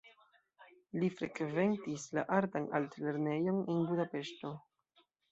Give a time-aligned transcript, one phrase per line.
[1.01, 4.51] Li frekventis la artan altlernejon en Budapeŝto.